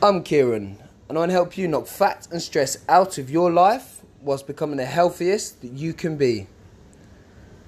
[0.00, 3.50] I'm Kieran, and I want to help you knock fat and stress out of your
[3.50, 6.46] life whilst becoming the healthiest that you can be.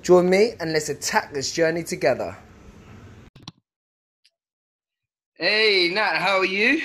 [0.00, 2.38] Join me and let's attack this journey together.
[5.34, 6.80] Hey, Nat, how are you?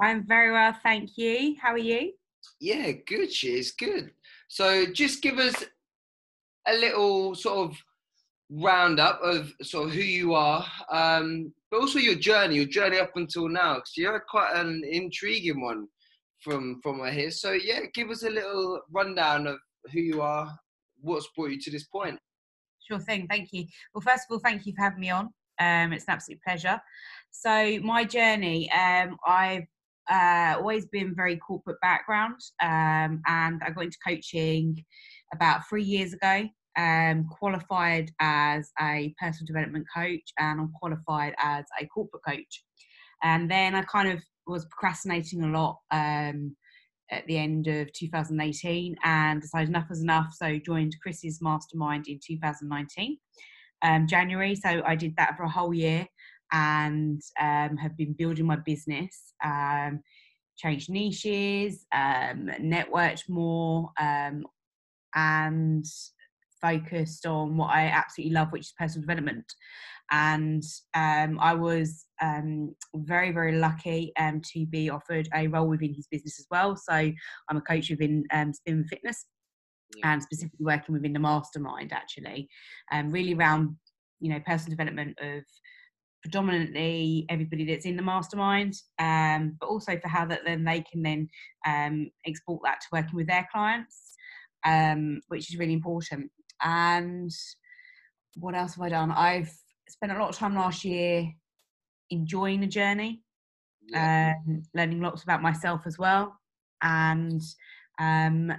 [0.00, 1.56] I'm very well, thank you.
[1.60, 2.14] How are you?
[2.58, 4.12] Yeah, good, she's good.
[4.48, 5.66] So, just give us
[6.66, 7.76] a little sort of
[8.50, 13.10] roundup of sort of who you are, um, but also your journey, your journey up
[13.16, 15.86] until now, because you had quite an intriguing one
[16.40, 17.30] from from here.
[17.30, 19.58] So yeah, give us a little rundown of
[19.92, 20.48] who you are,
[21.00, 22.18] what's brought you to this point.
[22.88, 23.64] Sure thing, thank you.
[23.92, 25.30] Well, first of all, thank you for having me on.
[25.58, 26.80] Um, it's an absolute pleasure.
[27.32, 29.66] So my journey, um, I've
[30.08, 34.84] uh, always been very corporate background, um, and I got into coaching
[35.34, 41.64] about three years ago um, qualified as a personal development coach and I'm qualified as
[41.80, 42.64] a corporate coach.
[43.22, 46.54] And then I kind of was procrastinating a lot um,
[47.10, 50.28] at the end of 2018 and decided enough was enough.
[50.34, 53.18] So joined Chris's mastermind in 2019,
[53.82, 54.54] um, January.
[54.54, 56.06] So I did that for a whole year
[56.52, 59.34] and um, have been building my business.
[59.44, 60.00] Um,
[60.56, 64.44] changed niches, um, networked more, um,
[65.14, 65.84] and
[66.60, 69.44] focused on what I absolutely love, which is personal development.
[70.10, 70.62] And
[70.94, 76.06] um, I was um, very, very lucky um, to be offered a role within his
[76.06, 76.76] business as well.
[76.76, 79.26] So I'm a coach within um, Spin Fitness
[79.96, 80.12] yeah.
[80.12, 82.48] and specifically working within the mastermind, actually,
[82.92, 83.76] um, really around
[84.20, 85.42] you know personal development of
[86.22, 91.02] predominantly everybody that's in the mastermind, um, but also for how that then they can
[91.02, 91.28] then
[91.66, 94.14] um, export that to working with their clients,
[94.64, 96.30] um, which is really important.
[96.62, 97.30] And
[98.36, 99.10] what else have I done?
[99.10, 99.50] I've
[99.88, 101.32] spent a lot of time last year
[102.10, 103.22] enjoying the journey,
[103.88, 104.34] yeah.
[104.46, 106.36] um, learning lots about myself as well,
[106.82, 107.40] and
[107.98, 108.52] um,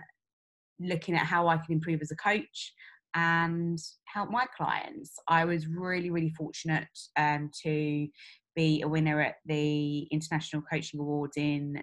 [0.79, 2.73] looking at how I can improve as a coach
[3.13, 5.15] and help my clients.
[5.27, 6.87] I was really, really fortunate
[7.17, 8.07] um, to
[8.55, 11.81] be a winner at the International Coaching Awards in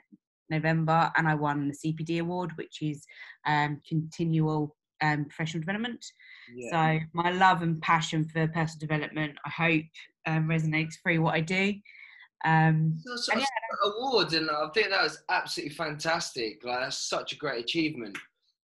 [0.50, 3.04] November, and I won the CPD award, which is
[3.46, 6.04] um, continual um, professional development.
[6.54, 6.98] Yeah.
[6.98, 9.84] So my love and passion for personal development, I hope,
[10.26, 11.74] um, resonates through what I do.
[12.44, 13.90] Um, so, and yeah.
[13.90, 16.64] awards, and I think that was absolutely fantastic.
[16.64, 18.16] Like that's such a great achievement.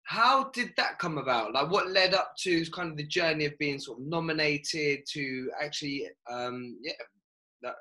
[0.05, 1.53] How did that come about?
[1.53, 5.51] Like, what led up to kind of the journey of being sort of nominated to
[5.61, 6.93] actually, um, yeah,
[7.63, 7.75] that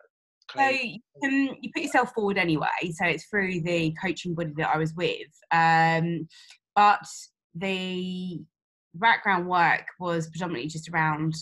[0.56, 2.68] so you, can, you put yourself forward anyway.
[2.94, 5.28] So it's through the coaching body that I was with.
[5.52, 6.28] Um,
[6.76, 7.06] but
[7.56, 8.44] the
[8.94, 11.34] background work was predominantly just around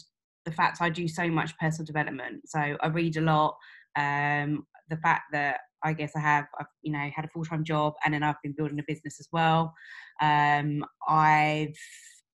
[0.46, 2.42] the fact I do so much personal development.
[2.46, 3.56] So I read a lot.
[3.96, 7.64] Um, the fact that I guess I have, I've, you know, had a full time
[7.64, 9.74] job and then I've been building a business as well.
[10.22, 11.78] Um, I've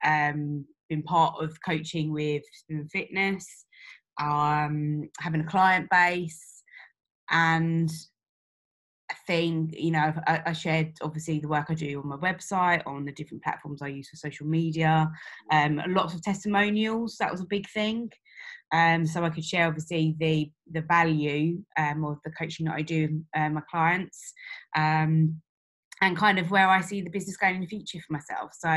[0.03, 2.43] um, been part of coaching with
[2.91, 3.65] fitness,
[4.19, 6.63] um, having a client base,
[7.29, 7.89] and
[9.29, 13.05] thing you know I, I, shared obviously the work i do on my website on
[13.05, 15.07] the different platforms i use for social media
[15.51, 18.09] um lots of testimonials that was a big thing
[18.73, 22.81] um so i could share obviously the the value um of the coaching that i
[22.81, 24.33] do uh, my clients
[24.75, 25.39] um
[26.01, 28.51] and kind of where I see the business going in the future for myself.
[28.57, 28.69] So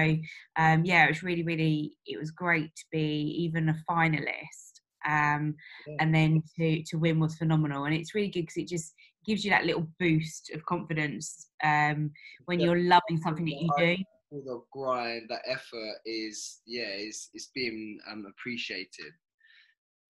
[0.57, 5.55] um, yeah, it was really, really, it was great to be even a finalist, um,
[5.87, 5.99] yeah.
[6.01, 7.85] and then to to win was phenomenal.
[7.85, 8.93] And it's really good because it just
[9.27, 12.11] gives you that little boost of confidence um,
[12.47, 12.67] when yeah.
[12.67, 13.97] you're loving something that you do.
[14.31, 19.13] All the grind, that effort is yeah, is it's being um, appreciated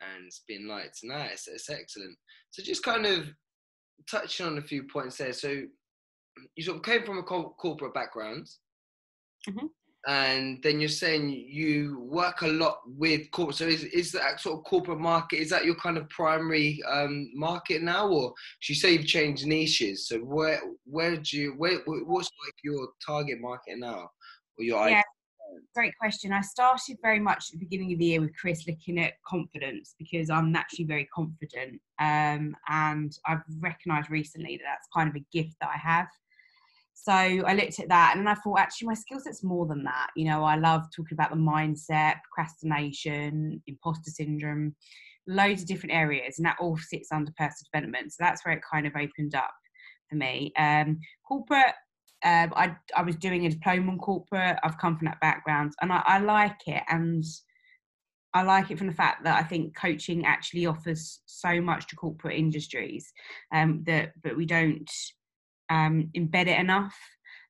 [0.00, 1.00] and it's being liked.
[1.02, 2.16] Nice, it's, it's excellent.
[2.50, 3.32] So just kind of
[4.10, 5.32] touching on a few points there.
[5.32, 5.62] So
[6.56, 8.48] you sort of came from a co- corporate background.
[9.48, 9.66] Mm-hmm
[10.06, 13.56] and then you're saying you work a lot with corporate.
[13.56, 15.37] So is is that sort of corporate market?
[15.37, 18.32] Is that your kind of primary um, market now, or
[18.69, 20.08] you say you've changed niches?
[20.08, 24.10] So where where do you where what's like your target market now,
[24.58, 25.02] or your yeah.
[25.75, 26.32] Great question.
[26.32, 29.94] I started very much at the beginning of the year with Chris looking at confidence
[29.99, 31.81] because I'm naturally very confident.
[31.99, 36.08] Um, and I've recognized recently that that's kind of a gift that I have.
[36.94, 40.10] So I looked at that and I thought, actually, my skill set's more than that.
[40.14, 44.76] You know, I love talking about the mindset, procrastination, imposter syndrome,
[45.26, 48.12] loads of different areas, and that all sits under personal development.
[48.12, 49.50] So that's where it kind of opened up
[50.08, 50.52] for me.
[50.56, 51.74] Um, corporate,
[52.24, 54.58] um, I, I was doing a diploma in corporate.
[54.62, 56.82] I've come from that background and I, I like it.
[56.88, 57.24] And
[58.34, 61.96] I like it from the fact that I think coaching actually offers so much to
[61.96, 63.12] corporate industries
[63.52, 64.90] um, that but we don't
[65.72, 66.96] um, embed it enough.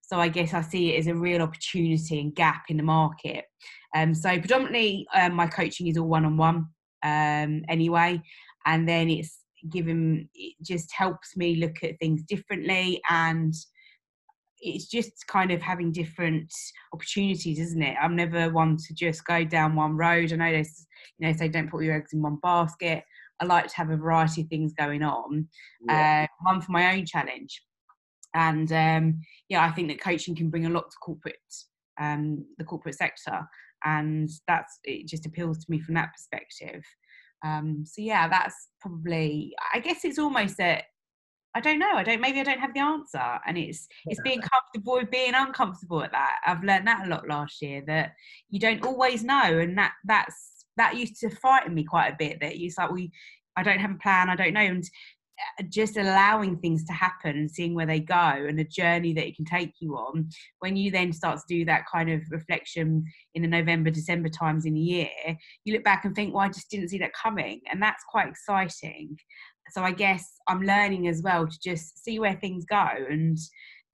[0.00, 3.44] So I guess I see it as a real opportunity and gap in the market.
[3.96, 6.66] Um, so predominantly, um, my coaching is all one on one
[7.02, 8.20] anyway,
[8.66, 9.38] and then it's
[9.70, 13.54] given it just helps me look at things differently and
[14.62, 16.52] it's just kind of having different
[16.92, 17.96] opportunities, isn't it?
[18.00, 20.32] I'm never one to just go down one road.
[20.32, 20.86] I know there's,
[21.18, 23.02] you know, say don't put your eggs in one basket.
[23.40, 25.48] I like to have a variety of things going on.
[25.88, 26.28] Yeah.
[26.28, 27.60] Uh, one for my own challenge,
[28.34, 31.36] and um, yeah, I think that coaching can bring a lot to corporate,
[32.00, 33.46] um, the corporate sector,
[33.84, 35.06] and that's it.
[35.06, 36.84] Just appeals to me from that perspective.
[37.44, 39.54] Um, so yeah, that's probably.
[39.74, 40.82] I guess it's almost a
[41.54, 41.92] I don't know.
[41.92, 42.20] I don't.
[42.20, 46.12] Maybe I don't have the answer, and it's it's being comfortable with being uncomfortable at
[46.12, 46.38] that.
[46.46, 48.12] I've learned that a lot last year that
[48.48, 52.40] you don't always know, and that that's that used to frighten me quite a bit.
[52.40, 53.12] That it's like we,
[53.56, 54.30] I don't have a plan.
[54.30, 54.84] I don't know, and
[55.58, 59.26] Uh, just allowing things to happen and seeing where they go and the journey that
[59.26, 60.28] it can take you on.
[60.60, 63.04] When you then start to do that kind of reflection
[63.34, 65.08] in the November, December times in the year,
[65.64, 68.28] you look back and think, "Well, I just didn't see that coming," and that's quite
[68.28, 69.16] exciting
[69.70, 73.38] so I guess I'm learning as well to just see where things go and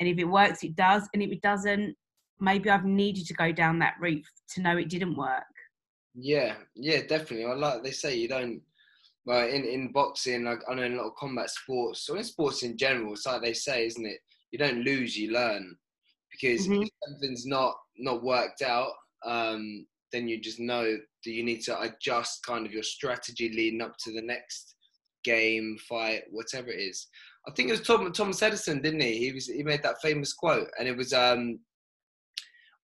[0.00, 1.94] and if it works it does and if it doesn't
[2.40, 4.24] maybe I've needed to go down that route
[4.54, 5.42] to know it didn't work.
[6.14, 7.52] Yeah, yeah, definitely.
[7.54, 8.60] Like they say you don't
[9.28, 12.24] well in, in boxing, like I know in a lot of combat sports, or in
[12.24, 14.20] sports in general, it's like they say, isn't it?
[14.52, 15.76] You don't lose, you learn.
[16.32, 16.82] Because mm-hmm.
[16.82, 18.92] if something's not not worked out,
[19.26, 23.82] um, then you just know that you need to adjust kind of your strategy leading
[23.82, 24.76] up to the next
[25.24, 27.06] game, fight, whatever it is.
[27.46, 29.18] I think it was Tom, Thomas Edison, didn't he?
[29.18, 31.58] He was he made that famous quote, and it was um,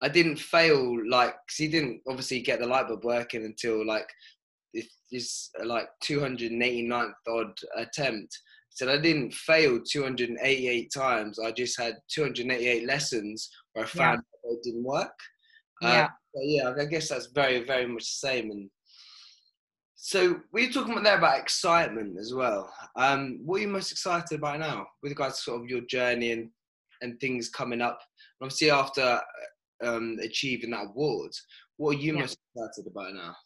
[0.02, 4.10] I didn't fail like cause he didn't obviously get the light bulb working until like
[5.10, 8.38] this like 289th odd attempt.
[8.70, 11.38] Said I didn't fail 288 times.
[11.38, 14.50] I just had 288 lessons where I found yeah.
[14.52, 15.16] it didn't work.
[15.82, 16.08] Uh, yeah.
[16.36, 18.50] Uh, yeah, I guess that's very, very much the same.
[18.50, 18.68] And
[19.94, 22.72] so we are talking about there about excitement as well.
[22.96, 26.32] Um, what are you most excited about now with regards to sort of your journey
[26.32, 26.50] and,
[27.00, 28.00] and things coming up?
[28.42, 29.20] Obviously, after
[29.84, 31.30] um, achieving that award,
[31.76, 32.20] what are you yeah.
[32.20, 33.36] most excited about now?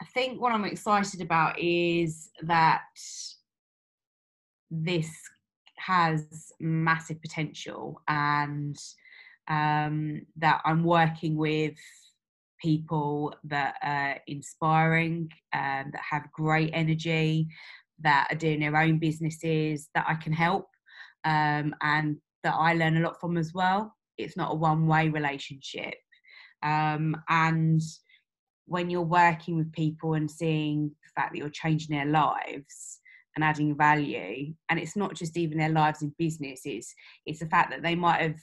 [0.00, 2.82] I think what I'm excited about is that
[4.70, 5.10] this
[5.76, 8.76] has massive potential and
[9.48, 11.74] um, that I'm working with
[12.62, 17.48] people that are inspiring, um, that have great energy,
[18.00, 20.68] that are doing their own businesses, that I can help,
[21.24, 23.94] um, and that I learn a lot from as well.
[24.16, 25.94] It's not a one way relationship.
[26.62, 27.80] Um, and
[28.70, 33.00] when you're working with people and seeing the fact that you're changing their lives
[33.34, 36.94] and adding value, and it's not just even their lives in business, it's
[37.26, 38.36] it's the fact that they might have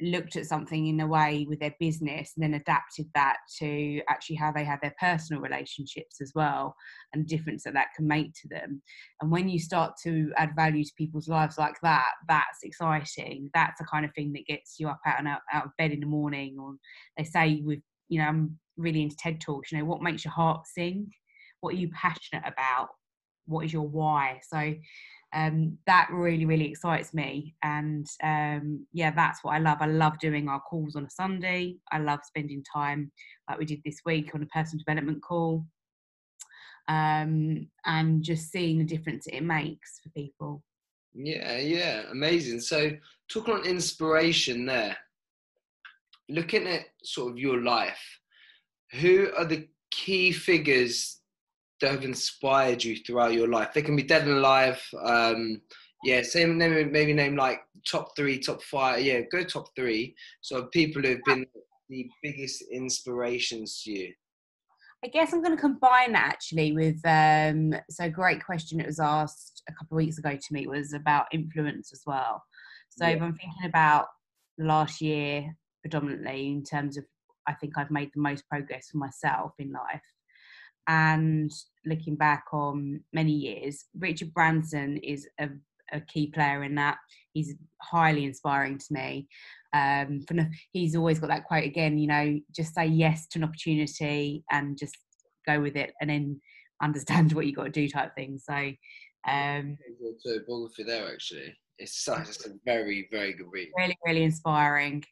[0.00, 4.36] looked at something in a way with their business and then adapted that to actually
[4.36, 6.76] how they have their personal relationships as well
[7.12, 8.80] and the difference that that can make to them.
[9.20, 13.50] And when you start to add value to people's lives like that that's exciting.
[13.52, 15.90] That's the kind of thing that gets you up out and out, out of bed
[15.90, 16.76] in the morning or
[17.16, 17.80] they say with
[18.10, 21.10] you know i'm really into ted talks you know what makes your heart sing?
[21.60, 22.88] What are you passionate about?
[23.46, 24.40] What is your why?
[24.48, 24.74] So
[25.32, 29.78] um, that really really excites me and um, yeah that's what i love.
[29.80, 31.76] I love doing our calls on a sunday.
[31.92, 33.12] I love spending time
[33.48, 35.64] like we did this week on a personal development call
[36.88, 40.64] um, and just seeing the difference it makes for people.
[41.14, 42.60] Yeah yeah amazing.
[42.60, 42.90] So
[43.28, 44.96] talking on inspiration there
[46.30, 48.00] looking at sort of your life
[49.00, 51.20] who are the key figures
[51.80, 53.72] that have inspired you throughout your life?
[53.72, 54.82] They can be dead and alive.
[55.02, 55.62] Um,
[56.02, 59.02] yeah, same name, maybe name like top three, top five.
[59.02, 60.14] Yeah, go top three.
[60.40, 61.46] So people who have been
[61.88, 64.12] the biggest inspirations to you.
[65.04, 68.80] I guess I'm going to combine that actually with um, so great question.
[68.80, 72.42] It was asked a couple of weeks ago to me was about influence as well.
[72.90, 73.14] So yeah.
[73.14, 74.06] if I'm thinking about
[74.58, 77.04] last year predominantly in terms of
[77.48, 80.02] I think I've made the most progress for myself in life
[80.90, 81.52] and
[81.86, 85.48] looking back on many years, Richard Branson is a,
[85.92, 86.96] a key player in that.
[87.32, 89.28] He's highly inspiring to me.
[89.72, 90.24] Um,
[90.72, 94.76] he's always got that quote again, you know, just say yes to an opportunity and
[94.76, 94.96] just
[95.46, 96.40] go with it, and then
[96.82, 98.38] understand what you got to do, type thing.
[98.42, 98.54] So,
[99.28, 99.78] um,
[100.84, 101.54] there actually.
[101.78, 103.68] It's such a very very good read.
[103.76, 105.04] Really really inspiring.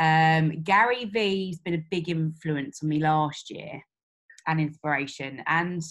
[0.00, 3.80] Um, Gary Vee's been a big influence on me last year
[4.46, 5.42] and inspiration.
[5.46, 5.82] And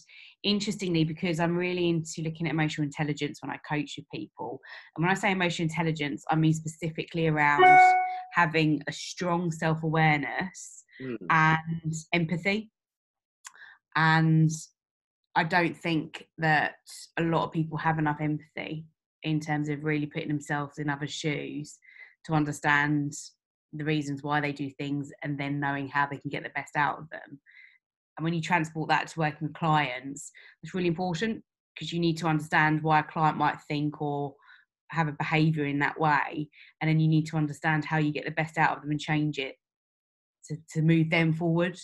[0.43, 4.59] interestingly, because I'm really into looking at emotional intelligence when I coach with people,
[4.95, 7.65] and when I say emotional intelligence, I mean specifically around
[8.33, 11.17] having a strong self awareness mm.
[11.29, 12.71] and empathy.
[13.95, 14.51] And
[15.35, 16.75] I don't think that
[17.17, 18.85] a lot of people have enough empathy
[19.23, 21.77] in terms of really putting themselves in other shoes
[22.25, 23.13] to understand
[23.73, 26.75] the reasons why they do things and then knowing how they can get the best
[26.75, 27.39] out of them.
[28.17, 32.17] And when you transport that to working with clients, it's really important because you need
[32.17, 34.35] to understand why a client might think or
[34.89, 36.49] have a behavior in that way.
[36.79, 38.99] And then you need to understand how you get the best out of them and
[38.99, 39.55] change it
[40.49, 41.79] to, to move them forward.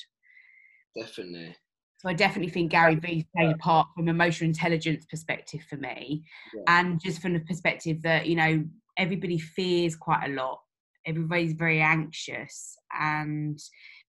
[0.95, 1.55] Definitely.
[1.97, 6.23] So I definitely think Gary Vee played a part from emotional intelligence perspective for me,
[6.55, 6.63] yeah.
[6.67, 8.63] and just from the perspective that you know
[8.97, 10.61] everybody fears quite a lot.
[11.05, 13.59] Everybody's very anxious, and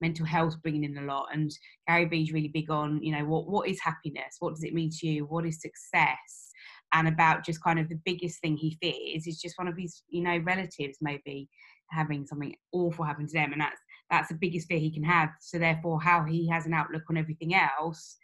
[0.00, 1.28] mental health bringing in a lot.
[1.32, 1.50] And
[1.86, 4.36] Gary Vee's really big on you know what what is happiness?
[4.38, 5.24] What does it mean to you?
[5.24, 6.50] What is success?
[6.92, 10.02] And about just kind of the biggest thing he fears is just one of his
[10.08, 11.48] you know relatives maybe
[11.90, 13.80] having something awful happen to them, and that's
[14.10, 15.30] that's the biggest fear he can have.
[15.40, 18.16] So therefore, how he has an outlook on everything else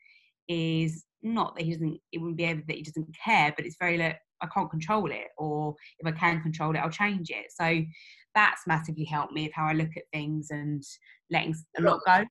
[0.48, 1.98] is not that he doesn't.
[2.12, 5.10] It wouldn't be able that he doesn't care, but it's very like I can't control
[5.10, 7.46] it, or if I can control it, I'll change it.
[7.50, 7.82] So
[8.36, 10.84] that's massively helped me of how I look at things and
[11.30, 12.22] letting a lot go.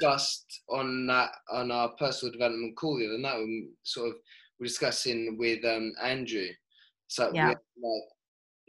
[0.00, 4.14] Discussed on that on our personal development call the other night, we sort of
[4.58, 6.48] we're discussing with um, Andrew.
[7.06, 7.48] So yeah.
[7.48, 7.58] like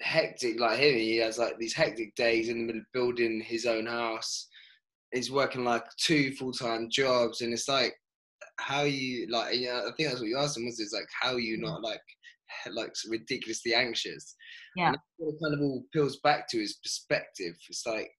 [0.02, 3.66] hectic like him he has like these hectic days in the middle of building his
[3.66, 4.48] own house
[5.14, 7.94] he's working like two full-time jobs and it's like
[8.58, 11.34] how you like yeah i think that's what you asked him was is like how
[11.34, 12.02] are you not like
[12.72, 14.36] like ridiculously anxious.
[14.76, 14.88] Yeah.
[14.88, 17.54] And it kind of all peels back to his perspective.
[17.70, 18.10] It's like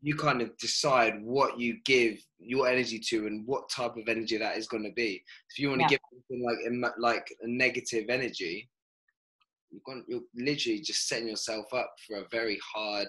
[0.00, 4.36] you kind of decide what you give your energy to and what type of energy
[4.36, 5.22] that is going to be.
[5.50, 5.88] If you want to yeah.
[5.88, 8.68] give something like like a negative energy
[9.70, 13.08] you're, you're literally just setting yourself up for a very hard,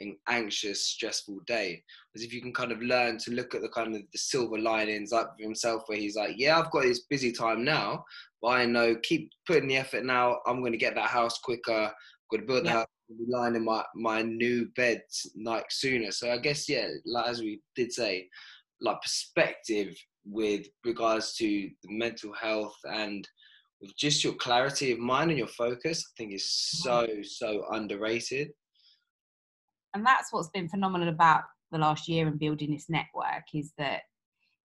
[0.00, 1.82] and anxious, stressful day.
[2.12, 4.58] Because if you can kind of learn to look at the kind of the silver
[4.58, 8.04] linings up for himself, where he's like, yeah, I've got this busy time now,
[8.40, 10.38] but I know keep putting the effort now.
[10.46, 11.72] I'm going to get that house quicker.
[11.72, 11.92] I'm
[12.30, 12.74] going to build the yeah.
[12.76, 12.86] house.
[13.08, 15.00] Be lying in my my new bed
[15.42, 16.10] like sooner.
[16.10, 18.28] So I guess yeah, like as we did say,
[18.82, 23.26] like perspective with regards to the mental health and
[23.80, 28.50] with just your clarity of mind and your focus, I think is so, so underrated.
[29.94, 34.02] And that's what's been phenomenal about the last year and building this network is that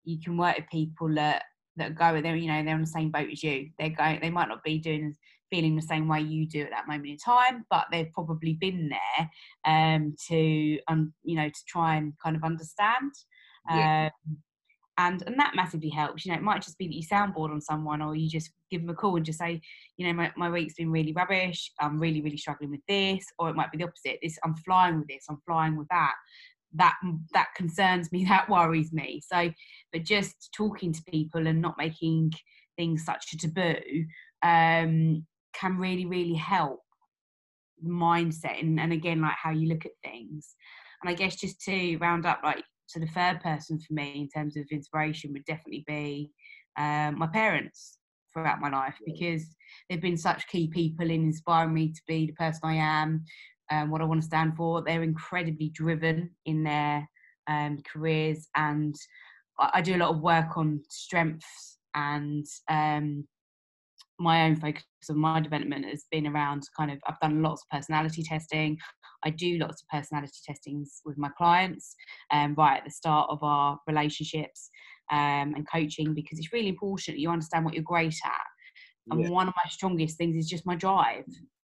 [0.04, 1.44] you can work with people that
[1.76, 3.70] that go there, you know, they're on the same boat as you.
[3.80, 5.16] They're going they might not be doing
[5.50, 8.90] feeling the same way you do at that moment in time, but they've probably been
[8.90, 9.30] there
[9.66, 13.12] um to um, you know, to try and kind of understand.
[13.70, 14.10] Yeah.
[14.98, 17.62] And and that massively helps you know it might just be that you soundboard on
[17.62, 19.60] someone or you just give them a call and just say
[19.98, 23.50] you know my, my week's been really rubbish i'm really really struggling with this or
[23.50, 26.14] it might be the opposite this i'm flying with this i'm flying with that.
[26.76, 26.96] That
[27.34, 29.22] that concerns me that worries me.
[29.26, 29.52] So
[29.92, 32.34] but just talking to people and not making
[32.78, 34.06] things such a taboo
[34.44, 36.82] um, can really really help
[37.86, 40.56] mindset and, and again like how you look at things.
[41.02, 44.30] And i guess just to round up like so the third person for me in
[44.30, 46.32] terms of inspiration would definitely be
[46.78, 47.98] um, my parents
[48.34, 49.56] throughout my life because
[49.90, 53.24] they've been such key people in inspiring me to be the person I am,
[53.72, 54.82] um, what I want to stand for.
[54.82, 57.08] They're incredibly driven in their
[57.48, 58.96] um, careers, and
[59.60, 63.28] I, I, do a lot of work on strengths and um,
[64.24, 67.78] my own focus of my development has been around kind of I've done lots of
[67.78, 68.78] personality testing.
[69.26, 71.96] I do lots of personality testings with my clients
[72.32, 74.70] um, right at the start of our relationships
[75.12, 79.12] um, and coaching because it's really important that you understand what you're great at.
[79.12, 79.30] And yeah.
[79.30, 81.26] one of my strongest things is just my drive.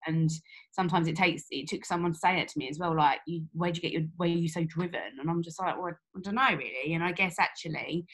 [0.07, 0.29] And
[0.71, 3.43] sometimes it takes it took someone to say it to me as well, like, you,
[3.53, 5.01] where'd you get your where are you so driven?
[5.19, 6.93] And I'm just like, well, I don't know really.
[6.93, 8.05] And I guess actually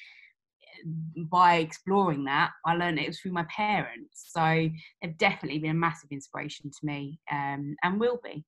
[1.16, 4.30] by exploring that, I learned it was through my parents.
[4.32, 4.70] So
[5.02, 8.44] they've definitely been a massive inspiration to me um, and will be.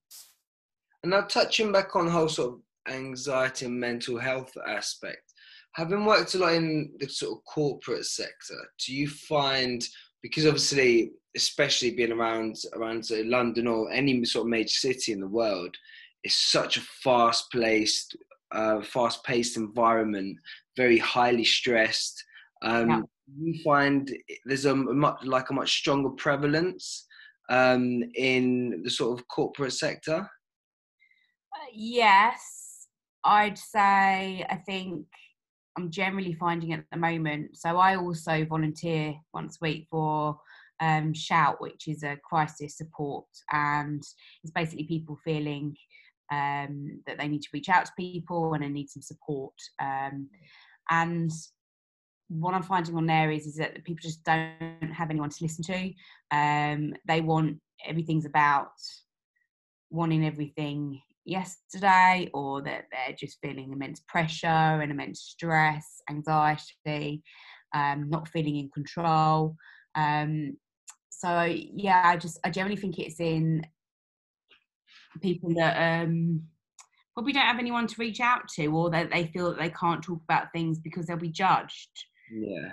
[1.02, 5.32] And now touching back on the whole sort of anxiety and mental health aspect,
[5.74, 9.86] having worked a lot in the sort of corporate sector, do you find
[10.24, 15.28] because obviously, especially being around around London or any sort of major city in the
[15.28, 15.76] world,
[16.22, 18.16] it's such a fast-paced,
[18.54, 20.38] uh, fast-paced environment
[20.76, 22.22] very highly stressed.
[22.62, 23.00] Um, yeah.
[23.40, 24.10] You find
[24.44, 27.06] there's a much like a much stronger prevalence
[27.48, 30.28] um, in the sort of corporate sector.
[31.54, 32.86] Uh, yes,
[33.24, 35.06] I'd say I think
[35.76, 37.56] I'm generally finding at the moment.
[37.56, 40.38] So I also volunteer once a week for
[40.80, 44.02] um, Shout, which is a crisis support, and
[44.42, 45.76] it's basically people feeling
[46.32, 49.54] um, that they need to reach out to people and they need some support.
[49.80, 50.28] Um,
[50.90, 51.30] and
[52.28, 55.64] what I'm finding on there is is that people just don't have anyone to listen
[55.64, 55.92] to.
[56.30, 58.72] Um, they want everything's about
[59.90, 67.22] wanting everything yesterday, or that they're just feeling immense pressure and immense stress, anxiety,
[67.74, 69.56] um, not feeling in control.
[69.94, 70.56] Um,
[71.10, 73.64] so yeah, I just I generally think it's in
[75.20, 76.42] people that um,
[77.14, 80.02] probably don't have anyone to reach out to, or that they feel that they can't
[80.02, 81.90] talk about things because they'll be judged.
[82.32, 82.72] Yeah.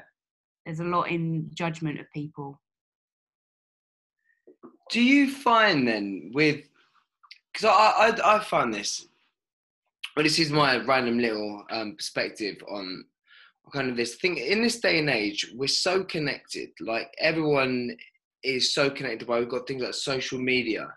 [0.65, 2.59] There's a lot in judgment of people.
[4.89, 6.67] Do you find then with
[7.51, 9.07] because I, I I find this
[10.15, 13.05] well this is my random little um, perspective on
[13.73, 17.95] kind of this thing in this day and age we're so connected like everyone
[18.43, 20.93] is so connected by we've got things like social media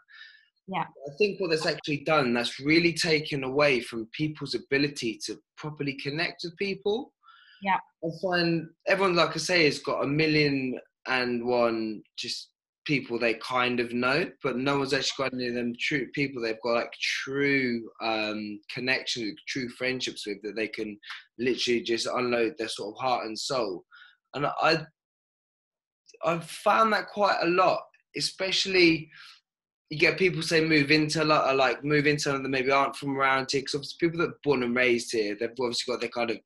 [0.66, 0.82] yeah.
[0.84, 5.94] I think what that's actually done that's really taken away from people's ability to properly
[6.02, 7.12] connect with people.
[7.62, 7.78] Yeah.
[8.04, 12.50] I find everyone like i say has got a million and one just
[12.84, 16.42] people they kind of know, but no one's actually got any of them true people
[16.42, 20.98] they've got like true um, connections with, true friendships with that they can
[21.38, 23.84] literally just unload their sort of heart and soul.
[24.34, 24.84] And I,
[26.24, 27.80] I've found that quite a lot,
[28.16, 29.10] especially
[29.90, 33.16] you get people say move into like, uh, like move into that maybe aren't from
[33.16, 36.10] around here because obviously people that are born and raised here they've obviously got their
[36.10, 36.38] kind of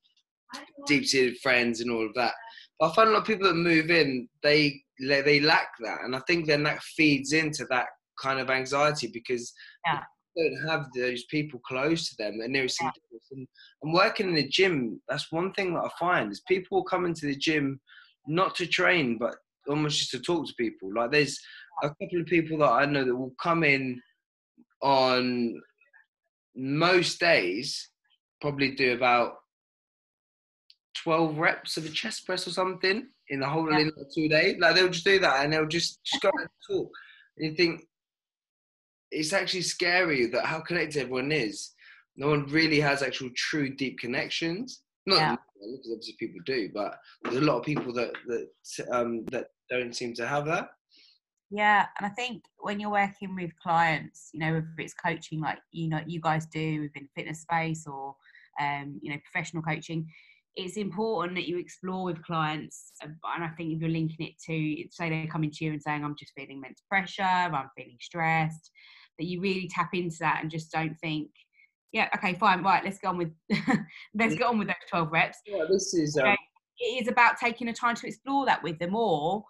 [0.87, 2.35] deep-seated friends and all of that.
[2.79, 6.15] But I find a lot of people that move in they they lack that, and
[6.15, 7.87] I think then that feeds into that
[8.21, 9.53] kind of anxiety because
[9.87, 10.01] yeah.
[10.37, 12.41] they don't have those people close to them.
[12.43, 12.91] And there's yeah.
[13.33, 13.47] and,
[13.83, 15.01] and working in the gym.
[15.09, 17.81] That's one thing that I find is people come into the gym
[18.27, 19.37] not to train, but
[19.69, 20.91] almost just to talk to people.
[20.95, 21.39] Like there's
[21.83, 24.01] a couple of people that I know that will come in
[24.83, 25.61] on
[26.57, 27.91] most days,
[28.41, 29.35] probably do about
[31.03, 33.89] 12 reps of a chest press or something in the whole yeah.
[34.15, 34.57] two days.
[34.59, 36.91] Like they'll just do that and they'll just, just go and talk.
[37.37, 37.83] And you think
[39.11, 41.73] it's actually scary that how connected everyone is.
[42.17, 44.83] No one really has actual true deep connections.
[45.07, 45.37] Not yeah.
[45.55, 48.49] because obviously people do, but there's a lot of people that that
[48.93, 50.71] um, that don't seem to have that.
[51.51, 55.59] Yeah, and I think when you're working with clients, you know, whether it's coaching like
[55.73, 58.15] you know you guys do within the fitness space or
[58.61, 60.09] um, you know professional coaching,
[60.59, 64.85] it's important that you explore with clients and i think if you're linking it to
[64.91, 68.71] say they're coming to you and saying i'm just feeling immense pressure i'm feeling stressed
[69.19, 71.29] that you really tap into that and just don't think
[71.93, 73.31] yeah okay fine right let's go on with
[74.15, 75.39] let's get on with those 12 reps.
[75.47, 76.37] Yeah this is um...
[76.79, 79.45] it is about taking a time to explore that with them or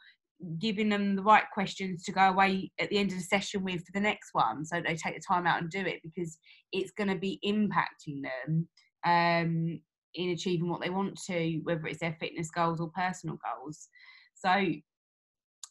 [0.59, 3.85] giving them the right questions to go away at the end of the session with
[3.85, 6.39] for the next one so they take the time out and do it because
[6.73, 8.69] it's going to be impacting them
[9.05, 9.81] um,
[10.15, 13.89] in achieving what they want to, whether it's their fitness goals or personal goals.
[14.35, 14.67] So,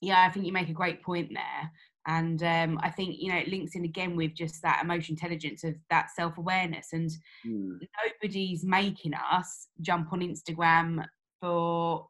[0.01, 1.71] yeah, I think you make a great point there.
[2.07, 5.65] And um, I think, you know, it links in again with just that emotion intelligence
[5.65, 6.87] of that self awareness.
[6.93, 7.09] And
[7.45, 7.77] mm.
[8.21, 11.03] nobody's making us jump on Instagram
[11.41, 12.07] for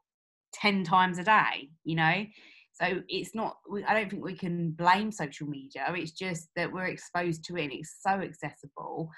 [0.62, 2.26] 10 times a day, you know?
[2.74, 5.86] So it's not, I don't think we can blame social media.
[5.96, 9.10] It's just that we're exposed to it and it's so accessible.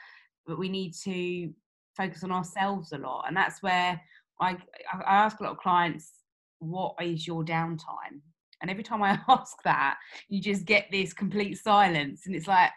[0.47, 1.53] But we need to
[1.99, 3.99] focus on ourselves a lot and that's where
[4.39, 4.57] I,
[4.93, 6.11] I ask a lot of clients
[6.59, 8.21] what is your downtime
[8.61, 9.97] and every time i ask that
[10.29, 12.71] you just get this complete silence and it's like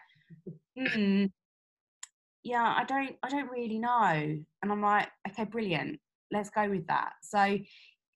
[0.77, 1.31] mm,
[2.43, 5.99] yeah i don't i don't really know and i'm like okay brilliant
[6.31, 7.57] let's go with that so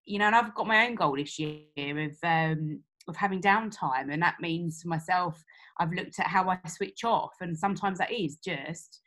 [0.07, 4.11] you know and i've got my own goal this year of um of having downtime
[4.11, 5.43] and that means for myself
[5.79, 9.01] i've looked at how i switch off and sometimes that is just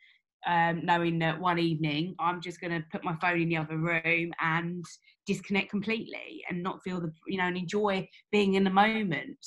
[0.47, 3.77] um, knowing that one evening I'm just going to put my phone in the other
[3.77, 4.83] room and
[5.25, 9.45] disconnect completely and not feel the, you know, and enjoy being in the moment.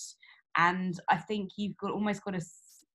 [0.57, 2.41] And I think you've got almost got to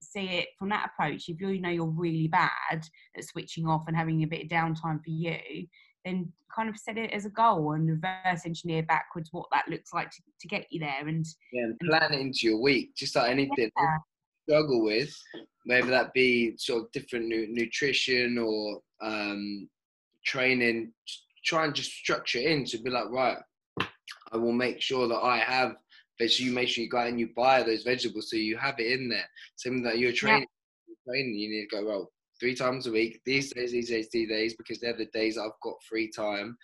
[0.09, 1.29] see it from that approach.
[1.29, 5.03] If you know you're really bad at switching off and having a bit of downtime
[5.03, 5.67] for you,
[6.05, 9.93] then kind of set it as a goal and reverse engineer backwards what that looks
[9.93, 11.07] like to, to get you there.
[11.07, 13.69] And yeah, and plan it into your week, just like anything.
[13.77, 13.97] Yeah
[14.49, 15.15] struggle with,
[15.65, 19.69] whether that be sort of different nu- nutrition or um,
[20.25, 20.91] training,
[21.45, 23.37] try and just structure in to be like, right,
[24.31, 25.75] I will make sure that I have
[26.19, 26.39] veg.
[26.39, 28.99] You make sure you go out and you buy those vegetables so you have it
[28.99, 29.29] in there.
[29.55, 30.47] Something that you're training,
[30.87, 30.95] yeah.
[31.07, 32.11] training, you need to go well.
[32.39, 33.21] three times a week.
[33.25, 36.57] These days, these days, these days, because they're the days I've got free time.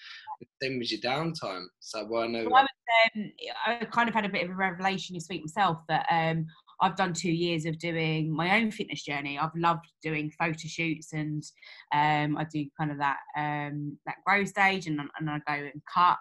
[0.62, 1.66] Same as your downtime.
[1.80, 2.46] So well, I know.
[2.46, 2.70] Well, I, was,
[3.16, 3.32] um,
[3.68, 6.46] I kind of had a bit of a revelation this week myself that um,
[6.82, 9.38] I've done two years of doing my own fitness journey.
[9.40, 11.44] I've loved doing photo shoots and
[11.94, 15.82] um, I do kind of that um, that grow stage and, and I go and
[15.94, 16.18] cut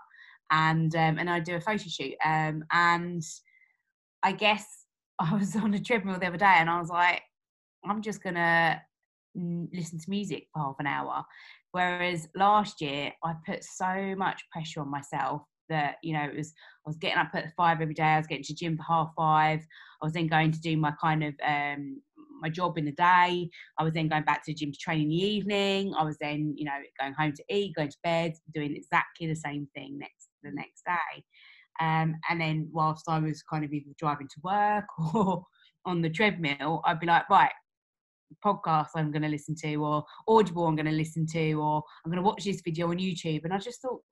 [0.54, 2.14] and um, and I do a photo shoot.
[2.24, 3.22] Um, and
[4.22, 4.64] I guess
[5.18, 7.22] I was on a treadmill the other day and I was like,
[7.84, 8.80] I'm just gonna
[9.34, 11.24] listen to music for half an hour.
[11.72, 16.52] Whereas last year I put so much pressure on myself that you know it was
[16.86, 18.04] I was getting up at five every day.
[18.04, 19.60] I was getting to gym for half five.
[19.60, 22.00] I was then going to do my kind of um,
[22.44, 23.48] my job in the day.
[23.78, 25.94] I was then going back to the gym to train in the evening.
[25.98, 29.34] I was then you know going home to eat, going to bed, doing exactly the
[29.34, 31.24] same thing next the next day.
[31.80, 35.44] Um, and then whilst I was kind of either driving to work or
[35.84, 37.50] on the treadmill, I'd be like, right,
[38.44, 42.10] podcast I'm going to listen to, or Audible I'm going to listen to, or I'm
[42.10, 43.44] going to watch this video on YouTube.
[43.44, 44.02] And I just thought,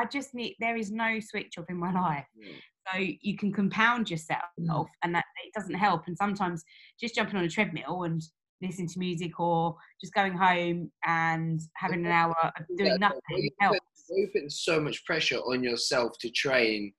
[0.00, 2.26] I just need, there is no switch off in my life.
[2.36, 2.52] Yeah.
[2.92, 4.86] So you can compound yourself, mm.
[5.02, 6.02] and that it doesn't help.
[6.06, 6.64] And sometimes
[6.98, 8.22] just jumping on a treadmill and
[8.62, 13.50] listening to music, or just going home and having an hour of doing yeah, nothing
[13.60, 13.78] helps.
[14.08, 16.92] You put so much pressure on yourself to train.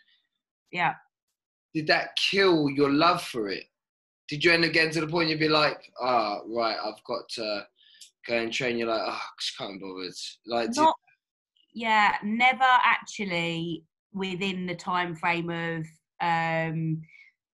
[0.72, 0.94] Yeah.
[1.74, 3.66] Did that kill your love for it?
[4.32, 7.04] did you end up getting to the point you'd be like, ah, oh, right, I've
[7.06, 7.66] got to
[8.26, 8.78] go and train?
[8.78, 10.14] You're like, oh, I just can't bothered.
[10.48, 10.96] Like, Not,
[11.74, 15.86] yeah, never actually within the time frame of.
[16.22, 17.02] Um,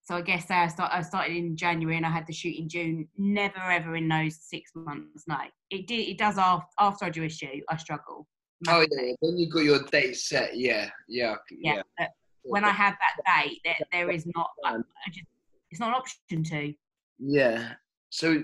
[0.04, 2.70] so I guess I, start, I started in January and I had the shoot in
[2.70, 3.08] June.
[3.18, 5.26] Never ever in those six months.
[5.28, 5.38] No,
[5.70, 6.08] it did.
[6.08, 7.64] It does after after I do a shoot.
[7.70, 8.26] I struggle.
[8.66, 8.88] Massively.
[8.90, 11.82] Oh yeah, when you got your date set, yeah, yeah, yeah.
[12.00, 12.08] yeah.
[12.44, 14.50] When I have that date, there, there is not.
[14.64, 15.26] I, I just
[15.72, 16.74] it's not an option to.
[17.20, 17.74] Yeah.
[18.10, 18.44] So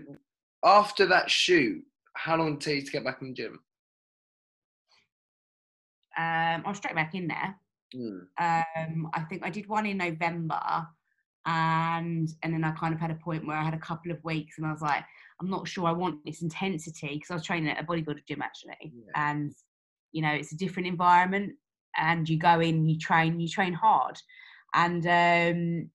[0.64, 1.82] after that shoot,
[2.16, 3.60] how long did it take you to get back in the gym?
[6.17, 7.56] Um, I was straight back in there.
[7.95, 8.21] Mm.
[8.39, 10.88] Um, I think I did one in November,
[11.45, 14.23] and and then I kind of had a point where I had a couple of
[14.23, 15.04] weeks, and I was like,
[15.39, 18.41] I'm not sure I want this intensity because I was training at a bodybuilder gym
[18.41, 19.12] actually, yeah.
[19.32, 19.54] and
[20.12, 21.54] you know it's a different environment,
[21.97, 24.17] and you go in, you train, you train hard,
[24.73, 25.89] and um,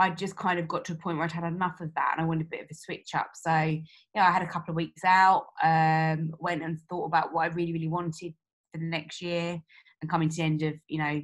[0.00, 2.24] I just kind of got to a point where I'd had enough of that and
[2.24, 3.32] I wanted a bit of a switch up.
[3.34, 7.42] So, yeah, I had a couple of weeks out, um, went and thought about what
[7.42, 8.32] I really, really wanted
[8.72, 9.60] for the next year
[10.00, 11.20] and coming to the end of, you know,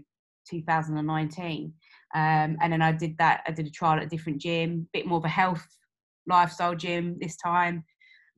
[0.51, 1.73] 2019.
[2.15, 5.07] Um, and then I did that, I did a trial at a different gym, bit
[5.07, 5.67] more of a health
[6.27, 7.85] lifestyle gym this time.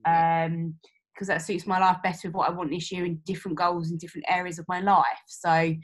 [0.04, 0.74] Um,
[1.18, 3.90] because that suits my life better with what I want this year and different goals
[3.90, 5.04] in different areas of my life.
[5.26, 5.74] So,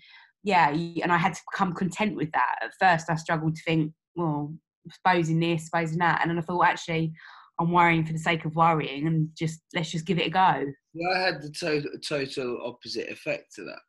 [0.45, 2.55] yeah, and I had to become content with that.
[2.63, 4.55] At first, I struggled to think, well,
[4.89, 6.21] supposing this, supposing that.
[6.21, 7.13] And then I thought, actually,
[7.61, 10.41] I'm worrying for the sake of worrying and just let's just give it a go.
[10.41, 13.81] I had the total, total opposite effect to that.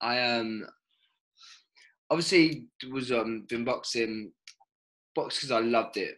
[0.00, 0.66] I um
[2.10, 4.32] obviously was um been boxing
[5.14, 6.16] box because I loved it.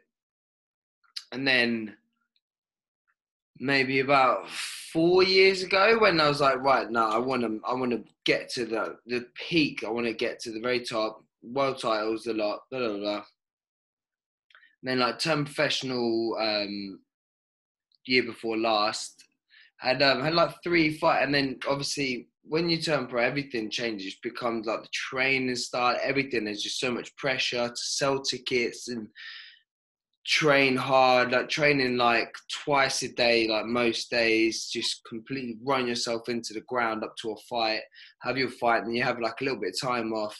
[1.32, 1.96] And then
[3.60, 7.74] maybe about four years ago when I was like, right, now I want to, I
[7.74, 9.84] want to get to the the peak.
[9.84, 11.24] I want to get to the very top.
[11.40, 13.24] World titles, a lot, blah blah blah
[14.82, 17.00] then like turned professional um,
[18.06, 19.24] year before last.
[19.78, 24.16] Had um, had like three fight, and then obviously when you turn pro, everything changes.
[24.22, 26.44] Becomes like the training start, everything.
[26.44, 29.08] There's just so much pressure to sell tickets and
[30.26, 36.28] train hard, like training like twice a day, like most days, just completely run yourself
[36.28, 37.80] into the ground up to a fight,
[38.22, 40.38] have your fight, and you have like a little bit of time off.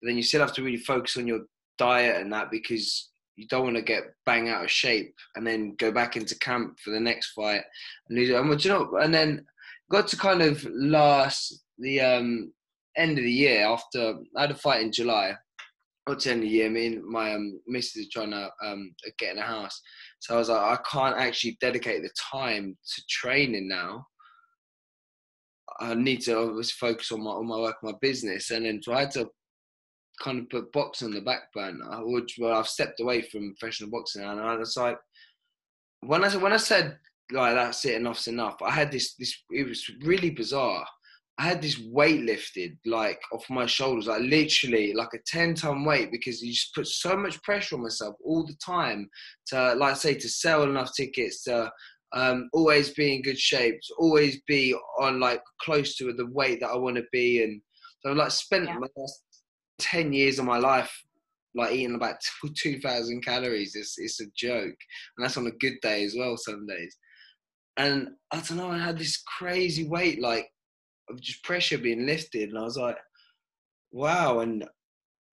[0.00, 1.40] But then you still have to really focus on your
[1.78, 5.74] diet and that because you don't want to get bang out of shape and then
[5.78, 7.62] go back into camp for the next fight
[8.08, 8.30] and lose.
[8.30, 9.44] And you know, and then
[9.90, 12.52] got to kind of last the um,
[12.96, 15.34] end of the year after I had a fight in July.
[16.06, 18.94] Got to end of the year, me and my um, missus are trying to um,
[19.18, 19.80] get in a house.
[20.20, 24.06] So I was like, I can't actually dedicate the time to training now.
[25.80, 28.92] I need to obviously focus on my on my work, my business, and then so
[28.92, 29.28] I had to
[30.22, 33.90] kind of put boxing on the back burner, which well, I've stepped away from professional
[33.90, 34.98] boxing and I was like,
[36.00, 36.98] when I when I said
[37.32, 38.56] like that's it, enough's enough.
[38.62, 40.86] I had this this it was really bizarre.
[41.38, 45.84] I had this weight lifted like off my shoulders, like literally like a ten ton
[45.84, 49.08] weight because you just put so much pressure on myself all the time
[49.48, 51.70] to like say to sell enough tickets to
[52.14, 56.60] um, always be in good shape, to always be on like close to the weight
[56.60, 57.60] that I want to be and.
[58.00, 58.76] So I like spent yeah.
[58.76, 59.23] my last
[59.78, 60.92] 10 years of my life
[61.54, 62.16] like eating about
[62.56, 64.76] 2000 calories it's, it's a joke
[65.16, 66.96] and that's on a good day as well some days
[67.76, 70.48] and I don't know, I had this crazy weight like
[71.10, 72.96] of just pressure being lifted, and I was like,
[73.92, 74.64] wow, and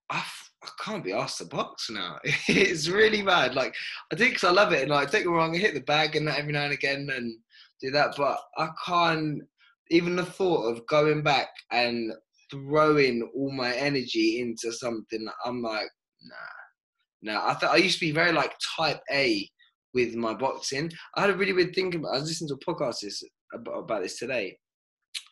[0.09, 0.23] I,
[0.63, 2.19] I can't be asked to box now.
[2.23, 3.55] it's really bad.
[3.55, 3.75] Like
[4.11, 6.15] I think because I love it, and like get me wrong, I hit the bag
[6.15, 7.35] and that every now and again and
[7.79, 9.43] do that, but I can't.
[9.89, 12.13] Even the thought of going back and
[12.51, 15.89] throwing all my energy into something, I'm like,
[16.21, 17.47] nah, nah.
[17.47, 19.47] I thought I used to be very like type A
[19.93, 20.91] with my boxing.
[21.15, 22.15] I had a really weird thing about.
[22.15, 24.57] I was listening to a podcast this, about, about this today,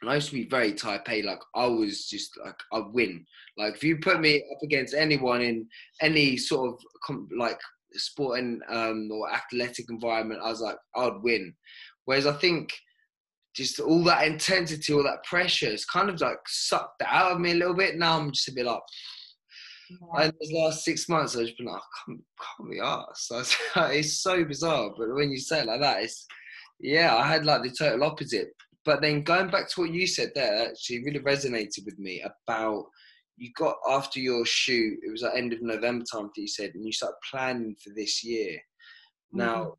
[0.01, 1.21] and I used to be very type A.
[1.21, 3.25] Like I was just like I win.
[3.57, 5.67] Like if you put me up against anyone in
[6.01, 7.59] any sort of like
[7.93, 11.53] sporting um, or athletic environment, I was like I'd win.
[12.05, 12.71] Whereas I think
[13.59, 17.51] just all that intensity, all that pressure, it's kind of like sucked out of me
[17.51, 17.97] a little bit.
[17.97, 18.81] Now I'm just a bit like.
[19.89, 20.23] Yeah.
[20.23, 22.21] And those last six months, I've just been like, I can't,
[22.57, 23.31] can't be asked.
[23.91, 26.25] it's so bizarre, but when you say it like that, it's
[26.79, 27.15] yeah.
[27.15, 28.49] I had like the total opposite
[28.85, 32.85] but then going back to what you said there, actually really resonated with me about
[33.37, 36.71] you got after your shoot, it was at end of November time that you said,
[36.73, 38.53] and you started planning for this year.
[38.53, 39.37] Mm-hmm.
[39.37, 39.73] Now,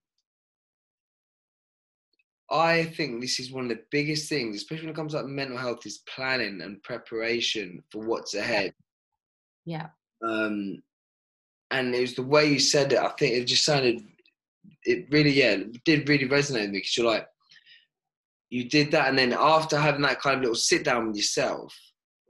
[2.50, 5.56] I think this is one of the biggest things, especially when it comes to mental
[5.56, 8.74] health, is planning and preparation for what's ahead.
[9.64, 9.88] Yeah.
[10.26, 10.82] Um,
[11.70, 12.98] and it was the way you said it.
[12.98, 14.02] I think it just sounded,
[14.84, 17.26] it really, yeah, it did really resonate with me because you're like,
[18.50, 21.72] you did that, and then after having that kind of little sit down with yourself,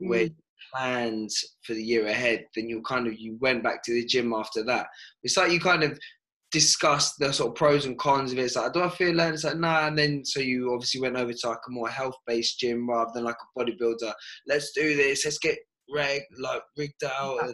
[0.02, 0.08] mm.
[0.10, 0.34] where you
[0.74, 1.30] planned
[1.62, 4.62] for the year ahead, then you kind of you went back to the gym after
[4.64, 4.86] that.
[5.22, 5.98] It's like you kind of
[6.50, 8.42] discussed the sort of pros and cons of it.
[8.42, 11.16] It's like, do I feel like it's like nah, and then so you obviously went
[11.16, 14.12] over to like a more health based gym rather than like a bodybuilder.
[14.46, 15.24] Let's do this.
[15.24, 15.58] Let's get
[15.94, 17.38] reg like rigged out.
[17.42, 17.52] Yeah.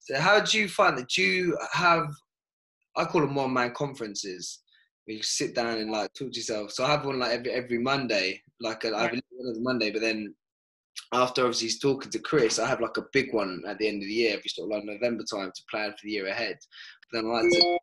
[0.00, 1.08] So how do you find that?
[1.08, 2.08] Do you have?
[2.96, 4.60] I call them one man conferences
[5.08, 6.72] you sit down and like talk to yourself.
[6.72, 9.90] So I have one like every every Monday, like a, I have one every Monday,
[9.90, 10.34] but then
[11.12, 14.02] after obviously he's talking to Chris, I have like a big one at the end
[14.02, 16.56] of the year, every sort of like November time to plan for the year ahead.
[17.10, 17.78] But then I like to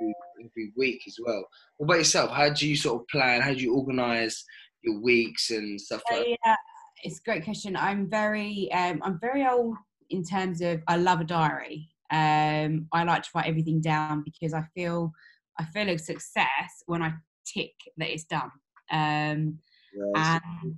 [0.00, 1.44] every, every week as well.
[1.76, 2.30] What about yourself?
[2.30, 3.40] How do you sort of plan?
[3.40, 4.44] How do you organise
[4.82, 6.38] your weeks and stuff like that?
[6.44, 6.56] Yeah,
[7.02, 7.76] it's a great question.
[7.76, 9.76] I'm very um, I'm very old
[10.10, 11.88] in terms of I love a diary.
[12.10, 15.12] Um, I like to write everything down because I feel
[15.58, 17.12] I feel a success when I
[17.46, 18.50] tick that it's done.
[18.90, 19.58] Um,
[19.94, 20.74] yeah, and,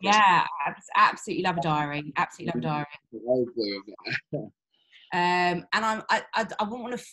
[0.00, 0.44] yeah,
[0.96, 2.12] absolutely love a diary.
[2.16, 4.16] Absolutely love a diary.
[4.34, 4.50] um,
[5.12, 7.04] and I'm, I, I, I wouldn't want to.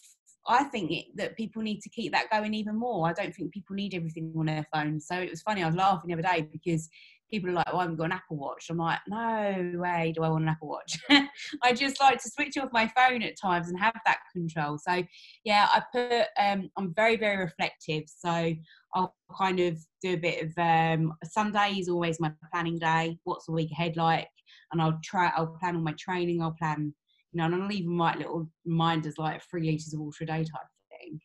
[0.47, 3.08] I think it, that people need to keep that going even more.
[3.08, 4.99] I don't think people need everything on their phone.
[4.99, 5.63] So it was funny.
[5.63, 6.89] I was laughing the other day because
[7.32, 10.23] people are like, "Oh, I haven't got an Apple Watch." I'm like, "No way, do
[10.23, 10.97] I want an Apple Watch?"
[11.63, 14.77] I just like to switch off my phone at times and have that control.
[14.77, 15.03] So,
[15.43, 16.27] yeah, I put.
[16.39, 18.03] Um, I'm very, very reflective.
[18.08, 18.53] So
[18.93, 20.53] I'll kind of do a bit of.
[20.58, 23.17] Um, Sunday is always my planning day.
[23.23, 24.27] What's the week ahead like?
[24.71, 25.32] And I'll try.
[25.36, 26.41] I'll plan all my training.
[26.41, 26.93] I'll plan.
[27.34, 30.43] You know, and I'll even write little reminders like three liters of water a day
[30.43, 31.19] type thing.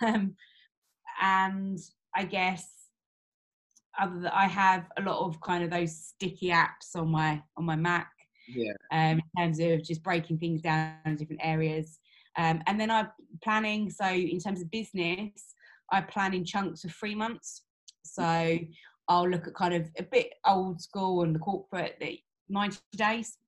[0.00, 0.34] Um,
[1.20, 1.78] and
[2.16, 2.66] I guess
[3.98, 7.64] other than I have a lot of kind of those sticky apps on my on
[7.64, 8.10] my Mac.
[8.48, 8.72] Yeah.
[8.92, 11.98] Um, in terms of just breaking things down in different areas.
[12.36, 13.08] Um, and then I'm
[13.42, 13.90] planning.
[13.90, 15.54] So in terms of business,
[15.92, 17.62] I plan in chunks of three months.
[18.04, 18.58] So
[19.08, 23.38] I'll look at kind of a bit old school and the corporate, the 90 days.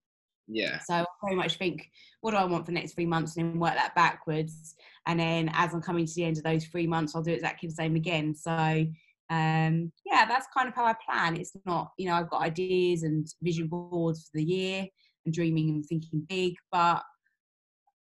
[0.49, 0.79] Yeah.
[0.81, 3.53] So I very much think, what do I want for the next three months, and
[3.53, 4.75] then work that backwards.
[5.07, 7.69] And then as I'm coming to the end of those three months, I'll do exactly
[7.69, 8.35] the same again.
[8.35, 8.87] So
[9.29, 11.37] um, yeah, that's kind of how I plan.
[11.37, 14.87] It's not, you know, I've got ideas and vision boards for the year
[15.25, 17.03] and dreaming and thinking big, but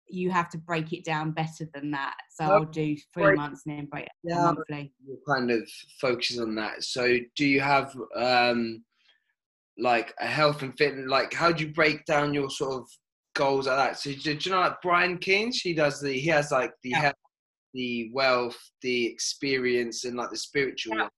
[0.06, 2.14] you have to break it down better than that.
[2.30, 4.92] So well, I'll do three break, months and then break it yeah, monthly.
[5.26, 5.68] kind of
[6.00, 6.84] focus on that.
[6.84, 8.84] So do you have um,
[9.78, 11.08] like a health and fitness?
[11.08, 12.88] Like, how do you break down your sort of
[13.34, 13.98] goals like that?
[13.98, 15.60] So do, do you know like Brian Keynes?
[15.60, 17.00] He does the he has like the yeah.
[17.00, 17.14] health
[17.74, 20.96] the wealth, the experience, and like the spiritual.
[20.96, 21.08] Yeah.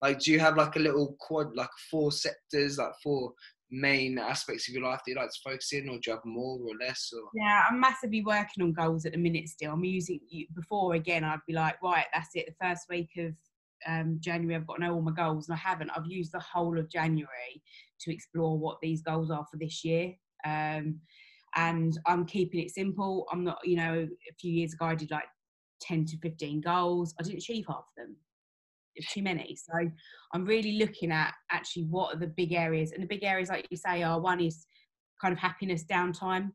[0.00, 3.32] Like, do you have like a little quad, like four sectors, like four
[3.70, 6.24] main aspects of your life that you like to focus in, or do you have
[6.24, 7.10] more or less?
[7.12, 9.48] Or yeah, I'm massively working on goals at the minute.
[9.48, 10.20] Still, I'm using
[10.54, 11.24] before again.
[11.24, 12.46] I'd be like, right, that's it.
[12.46, 13.34] The first week of
[13.86, 15.90] um, January, I've got to know all my goals, and I haven't.
[15.96, 17.62] I've used the whole of January
[18.00, 20.12] to explore what these goals are for this year.
[20.44, 21.00] Um,
[21.56, 23.26] and I'm keeping it simple.
[23.32, 25.24] I'm not, you know, a few years ago I did like
[25.80, 27.14] 10 to 15 goals.
[27.18, 28.16] I didn't achieve half of them.
[28.94, 29.56] It's too many.
[29.56, 29.90] So
[30.32, 32.92] I'm really looking at actually what are the big areas.
[32.92, 34.66] And the big areas, like you say, are one is
[35.20, 36.50] kind of happiness downtime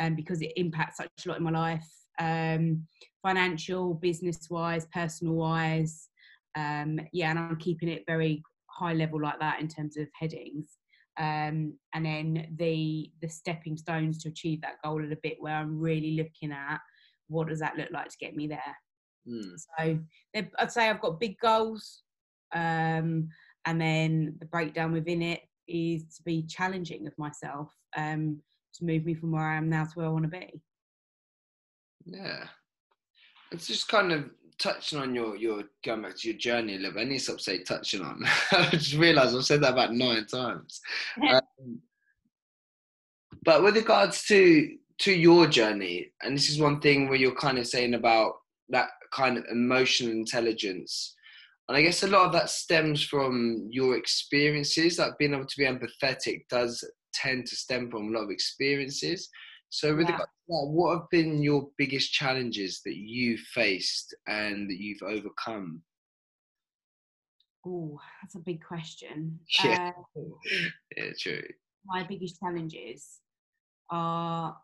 [0.00, 1.88] um, because it impacts such a lot in my life.
[2.18, 2.86] Um,
[3.22, 6.08] financial, business wise, personal wise.
[6.56, 10.78] Um, yeah, and I'm keeping it very high level like that in terms of headings.
[11.18, 15.56] Um, and then the the stepping stones to achieve that goal a little bit where
[15.56, 16.78] I'm really looking at
[17.26, 18.76] what does that look like to get me there.
[19.28, 19.54] Mm.
[19.56, 19.98] So
[20.58, 22.02] I'd say I've got big goals,
[22.54, 23.28] um,
[23.64, 28.40] and then the breakdown within it is to be challenging of myself um,
[28.74, 30.62] to move me from where I am now to where I want to be.
[32.06, 32.44] Yeah,
[33.50, 36.94] it's just kind of touching on your your going back to your journey a little
[36.94, 37.00] bit.
[37.00, 38.22] I need to stop saying touching on.
[38.52, 40.80] I just realised I've said that about nine times.
[41.30, 41.80] um,
[43.44, 47.58] but with regards to to your journey, and this is one thing where you're kind
[47.58, 48.34] of saying about
[48.68, 51.14] that kind of emotional intelligence.
[51.68, 55.56] And I guess a lot of that stems from your experiences, like being able to
[55.58, 59.28] be empathetic does tend to stem from a lot of experiences.
[59.70, 60.18] So, with yeah.
[60.18, 65.82] that, what have been your biggest challenges that you've faced and that you've overcome?
[67.66, 69.40] Oh, that's a big question.
[69.64, 70.20] Yeah, uh,
[70.96, 71.42] yeah, true.
[71.84, 73.20] My biggest challenges
[73.90, 74.56] are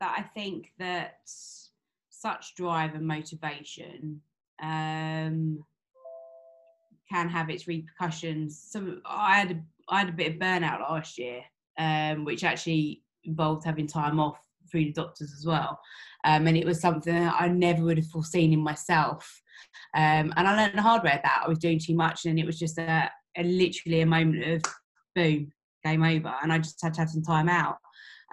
[0.00, 1.20] that I think that
[2.10, 4.20] such drive and motivation
[4.60, 5.64] um,
[7.12, 8.60] can have its repercussions.
[8.70, 11.42] So I had a, I had a bit of burnout last year,
[11.78, 14.38] um, which actually involved having time off
[14.70, 15.78] through the doctors as well.
[16.24, 19.42] Um, and it was something that I never would have foreseen in myself.
[19.94, 22.46] Um, and I learned the hard way that I was doing too much, and it
[22.46, 24.72] was just a, a, literally a moment of
[25.14, 25.52] boom,
[25.84, 27.76] game over, and I just had to have some time out.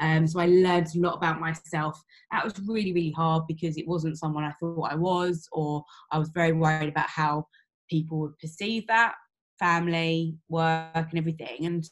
[0.01, 2.01] Um, so I learned a lot about myself.
[2.31, 6.19] That was really, really hard because it wasn't someone I thought I was, or I
[6.19, 7.47] was very worried about how
[7.89, 9.15] people would perceive that
[9.59, 11.65] family, work, and everything.
[11.65, 11.83] And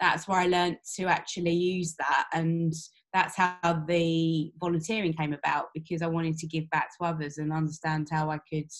[0.00, 2.28] that's where I learned to actually use that.
[2.32, 2.72] And
[3.12, 7.52] that's how the volunteering came about because I wanted to give back to others and
[7.52, 8.70] understand how I could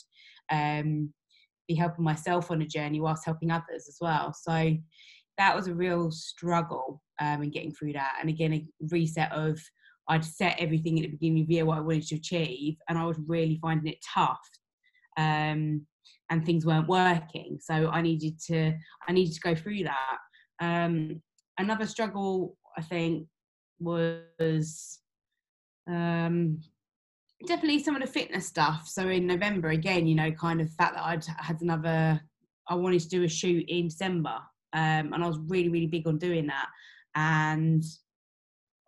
[0.50, 1.12] um,
[1.66, 4.32] be helping myself on a journey whilst helping others as well.
[4.32, 4.76] So
[5.38, 8.18] that was a real struggle um, in getting through that.
[8.20, 9.60] And again, a reset of
[10.08, 12.96] I'd set everything at the beginning of the year what I wanted to achieve, and
[12.96, 14.40] I was really finding it tough.
[15.18, 15.86] Um,
[16.30, 17.58] and things weren't working.
[17.60, 18.74] So I needed to
[19.08, 20.18] I needed to go through that.
[20.60, 21.22] Um,
[21.58, 23.26] another struggle I think
[23.80, 25.00] was
[25.88, 26.60] um,
[27.46, 28.88] definitely some of the fitness stuff.
[28.88, 32.20] So in November again, you know, kind of fact that I'd had another
[32.68, 34.36] I wanted to do a shoot in December.
[34.74, 36.68] Um, and I was really, really big on doing that.
[37.14, 37.82] And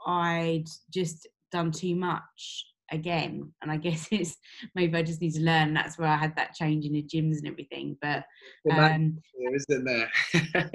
[0.06, 3.52] I'd just done too much again.
[3.62, 4.36] And I guess it's
[4.74, 5.74] maybe I just need to learn.
[5.74, 7.96] That's where I had that change in the gyms and everything.
[8.00, 8.24] But
[8.70, 9.18] um,
[9.54, 10.10] isn't there?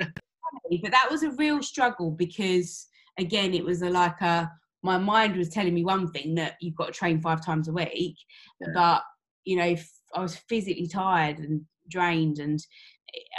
[0.81, 4.51] but that was a real struggle because again, it was a, like a
[4.83, 7.73] my mind was telling me one thing that you've got to train five times a
[7.73, 8.15] week,
[8.61, 8.67] yeah.
[8.73, 9.03] but
[9.43, 9.75] you know
[10.15, 12.59] I was physically tired and drained and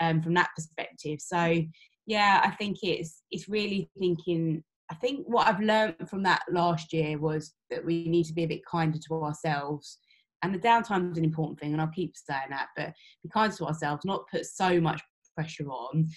[0.00, 1.20] um, from that perspective.
[1.20, 1.62] So
[2.06, 6.92] yeah, I think it's it's really thinking I think what I've learned from that last
[6.92, 9.98] year was that we need to be a bit kinder to ourselves.
[10.42, 13.52] And the downtime is an important thing, and I'll keep saying that, but be kind
[13.52, 15.00] to ourselves, not put so much
[15.34, 16.08] pressure on,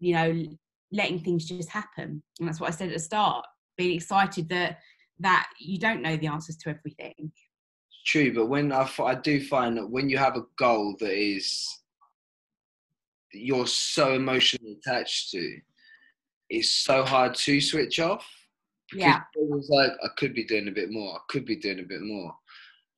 [0.00, 0.44] you know,
[0.92, 2.22] letting things just happen.
[2.40, 4.78] And that's what I said at the start, being excited that
[5.20, 7.32] that you don't know the answers to everything.
[8.04, 11.66] True, but when I, I do find that when you have a goal that is
[13.32, 15.58] you're so emotionally attached to,
[16.50, 18.26] it's so hard to switch off.
[18.92, 19.20] Yeah.
[19.34, 21.16] It was like, I could be doing a bit more.
[21.16, 22.32] I could be doing a bit more.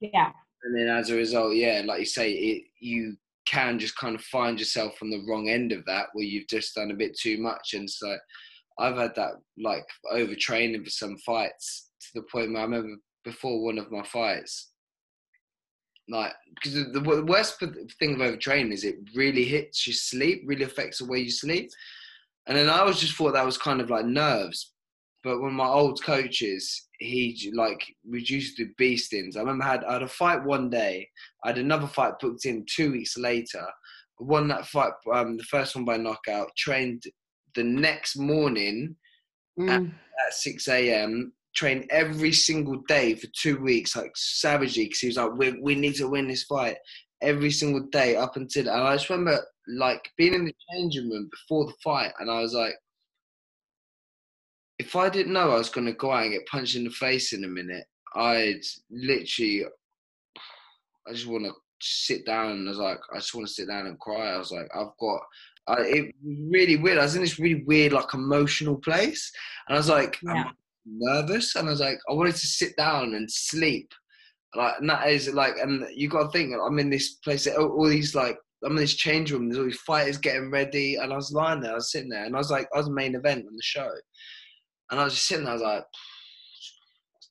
[0.00, 0.30] Yeah.
[0.64, 4.22] And then as a result, yeah, like you say, it you can just kind of
[4.22, 7.38] find yourself on the wrong end of that where you've just done a bit too
[7.38, 7.72] much.
[7.74, 8.16] And so
[8.78, 13.64] I've had that like overtraining for some fights to the point where I remember before
[13.64, 14.72] one of my fights,
[16.08, 20.64] like because the, the worst thing of overtraining is it really hits your sleep, really
[20.64, 21.70] affects the way you sleep.
[22.48, 24.72] And then I always just thought that was kind of like nerves.
[25.22, 29.36] But when my old coaches, he like reduced the beastings.
[29.36, 31.08] I remember I had, I had a fight one day.
[31.44, 33.64] I had another fight booked in two weeks later.
[34.20, 36.48] Won that fight, um, the first one by knockout.
[36.56, 37.02] Trained
[37.54, 38.96] the next morning
[39.58, 39.68] mm.
[39.68, 41.32] at, at 6 a.m.
[41.54, 45.74] Trained every single day for two weeks, like savagely, because he was like, we, we
[45.74, 46.76] need to win this fight
[47.20, 48.68] every single day up until.
[48.68, 52.40] And I just remember like being in the changing room before the fight, and I
[52.40, 52.74] was like,
[54.78, 56.90] if I didn't know I was going to go out and get punched in the
[56.90, 59.64] face in a minute, I'd literally,
[61.06, 62.52] I just want to sit down.
[62.52, 64.30] And I was like, I just want to sit down and cry.
[64.30, 65.20] I was like, I've got.
[65.66, 66.98] I, it was really weird.
[66.98, 69.30] I was in this really weird, like emotional place,
[69.68, 70.44] and I was like, yeah.
[70.44, 70.54] I'm
[70.86, 73.92] nervous, and I was like, I wanted to sit down and sleep
[74.54, 77.68] Like, and that is like, and you got to think, I'm in this place, all,
[77.68, 79.48] all these like, I'm in this change room.
[79.48, 81.72] There's all these fighters getting ready, and I was lying there.
[81.72, 83.62] I was sitting there, and I was like, I was the main event on the
[83.62, 83.90] show,
[84.90, 85.52] and I was just sitting there.
[85.52, 85.84] I was like, I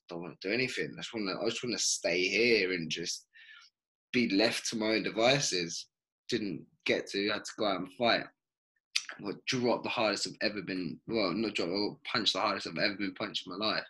[0.08, 0.90] don't want to do anything.
[0.94, 3.26] I just want to, I just want to stay here and just
[4.12, 5.86] be left to my own devices.
[6.30, 7.28] Didn't get to.
[7.28, 8.24] Had to go out and fight.
[9.20, 10.98] What dropped the hardest I've ever been.
[11.06, 11.68] Well, not drop.
[12.10, 13.84] Punch the hardest I've ever been punched in my life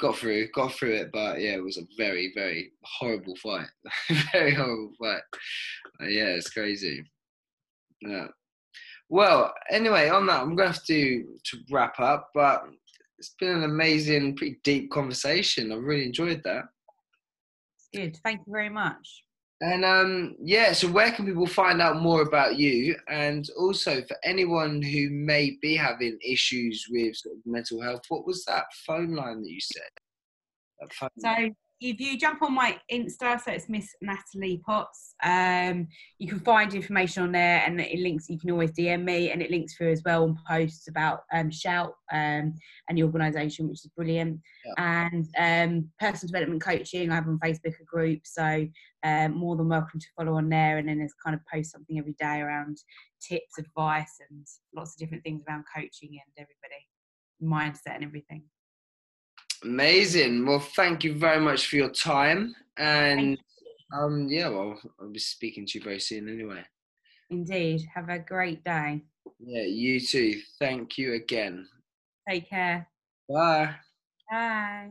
[0.00, 3.68] got through, got through it, but yeah, it was a very, very horrible fight.
[4.32, 5.22] very horrible fight.
[6.00, 7.04] Uh, yeah, it's crazy.
[8.02, 8.28] Yeah.
[9.08, 12.64] Well, anyway, on that, I'm going to have to to wrap up, but
[13.18, 15.72] it's been an amazing, pretty deep conversation.
[15.72, 16.64] I really enjoyed that.
[17.94, 18.18] Good.
[18.24, 19.24] Thank you very much.
[19.62, 22.96] And um, yeah, so where can people find out more about you?
[23.08, 28.26] And also for anyone who may be having issues with sort of mental health, what
[28.26, 29.90] was that phone line that you said?
[31.18, 31.50] so
[31.80, 36.74] if you jump on my Insta, so it's Miss Natalie Potts, um, you can find
[36.74, 39.92] information on there and it links, you can always DM me and it links through
[39.92, 42.54] as well on posts about um, Shout um,
[42.88, 44.40] and the organisation, which is brilliant.
[44.66, 44.74] Yeah.
[44.76, 48.66] And um, personal development coaching, I have on Facebook a group, so
[49.02, 50.76] um, more than welcome to follow on there.
[50.76, 52.76] And then there's kind of post something every day around
[53.26, 56.86] tips, advice, and lots of different things around coaching and everybody,
[57.42, 58.42] mindset and everything.
[59.62, 60.46] Amazing.
[60.46, 62.54] Well, thank you very much for your time.
[62.76, 63.38] And
[63.92, 66.64] um, yeah, well, I'll be speaking to you very soon anyway.
[67.30, 67.82] Indeed.
[67.94, 69.02] Have a great day.
[69.38, 70.40] Yeah, you too.
[70.58, 71.68] Thank you again.
[72.28, 72.88] Take care.
[73.28, 73.74] Bye.
[74.30, 74.90] Bye.